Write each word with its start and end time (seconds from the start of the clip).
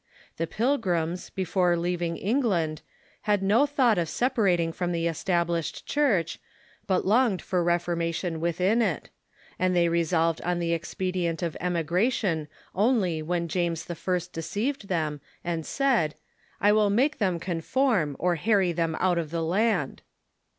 The 0.37 0.47
Pilgrims, 0.47 1.29
before 1.29 1.77
leaving 1.77 2.17
England, 2.17 2.81
had 3.29 3.43
no 3.43 3.67
thought 3.67 3.99
of 3.99 4.09
separating 4.09 4.71
from 4.73 4.93
the 4.93 5.07
Es 5.07 5.23
tablished 5.23 5.85
Church, 5.85 6.39
but 6.87 7.05
longed 7.05 7.39
for 7.39 7.63
reformation 7.63 8.39
within 8.39 8.81
it; 8.81 9.11
and 9.59 9.75
they 9.75 9.89
resolved 9.89 10.41
on 10.41 10.57
the 10.57 10.73
expedient 10.73 11.43
of 11.43 11.55
emigration 11.59 12.47
only 12.73 13.21
when 13.21 13.47
James 13.47 13.85
i. 13.87 14.19
deceived 14.33 14.87
them, 14.87 15.21
and 15.43 15.67
said:" 15.67 16.15
I 16.59 16.71
will 16.71 16.89
make 16.89 17.19
them 17.19 17.39
conform, 17.39 18.15
or 18.17 18.37
harry 18.37 18.71
them 18.71 18.95
out 18.99 19.19
of 19.19 19.29
the 19.29 19.43
land." 19.43 20.01